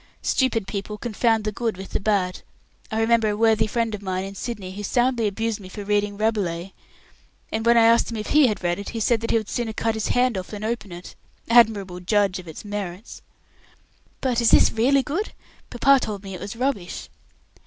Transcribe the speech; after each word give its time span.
"Stupid 0.23 0.65
people 0.65 0.97
confound 0.97 1.43
the 1.43 1.51
good 1.51 1.77
with 1.77 1.89
the 1.91 1.99
bad. 1.99 2.41
I 2.89 2.99
remember 2.99 3.29
a 3.29 3.37
worthy 3.37 3.67
friend 3.67 3.93
of 3.93 4.01
mine 4.01 4.23
in 4.25 4.33
Sydney 4.33 4.71
who 4.71 4.81
soundly 4.81 5.27
abused 5.27 5.59
me 5.59 5.69
for 5.69 5.83
reading 5.83 6.17
'Rabelais', 6.17 6.73
and 7.51 7.63
when 7.67 7.77
I 7.77 7.83
asked 7.83 8.09
him 8.09 8.17
if 8.17 8.29
he 8.29 8.47
had 8.47 8.63
read 8.63 8.79
it, 8.79 8.89
he 8.89 8.99
said 8.99 9.21
that 9.21 9.29
he 9.29 9.37
would 9.37 9.47
sooner 9.47 9.73
cut 9.73 9.93
his 9.93 10.07
hand 10.07 10.39
off 10.39 10.47
than 10.47 10.63
open 10.63 10.91
it. 10.91 11.13
Admirable 11.51 11.99
judge 11.99 12.39
of 12.39 12.47
its 12.47 12.65
merits!" 12.65 13.21
"But 14.21 14.41
is 14.41 14.49
this 14.49 14.71
really 14.71 15.03
good? 15.03 15.33
Papa 15.69 15.99
told 15.99 16.23
me 16.23 16.33
it 16.33 16.41
was 16.41 16.55
rubbish." 16.55 17.07